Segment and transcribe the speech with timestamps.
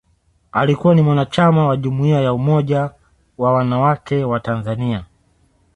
[0.51, 2.91] Alikuwa ni mwanachama wa Jumuiya ya Umoja
[3.37, 5.05] Wanawake wa Tanzania